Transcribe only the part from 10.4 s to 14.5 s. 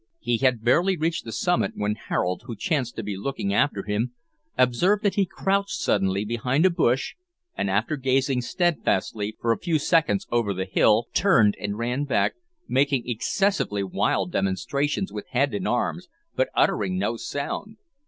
the hill, turned and ran back, making excessively wild